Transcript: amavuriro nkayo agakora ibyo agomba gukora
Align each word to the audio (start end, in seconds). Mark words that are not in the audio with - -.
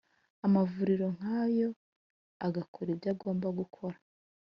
amavuriro 0.45 1.05
nkayo 1.17 1.69
agakora 2.47 2.87
ibyo 2.93 3.09
agomba 3.13 3.47
gukora 3.59 3.97